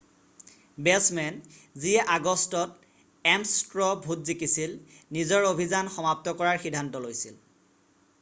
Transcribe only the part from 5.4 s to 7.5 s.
অভিযান সমাপ্ত কৰাৰ সিদ্ধান্ত লৈছিল